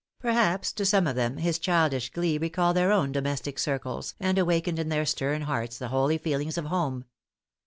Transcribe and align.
Perhaps 0.19 0.71
to 0.73 0.83
some 0.83 1.05
of 1.05 1.15
them 1.15 1.37
his 1.37 1.59
childish 1.59 2.09
glee 2.09 2.39
recalled 2.39 2.75
their 2.75 2.91
own 2.91 3.11
domestic 3.11 3.59
circles, 3.59 4.15
and 4.19 4.39
awakened 4.39 4.79
in 4.79 4.89
their 4.89 5.05
stern 5.05 5.43
hearts 5.43 5.77
the 5.77 5.89
holy 5.89 6.17
feelings 6.17 6.57
of 6.57 6.65
home. 6.65 7.05